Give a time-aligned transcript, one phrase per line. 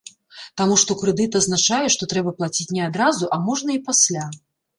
[0.61, 4.25] Таму што крэдыт азначае, што трэба плаціць не адразу, а можна і пасля.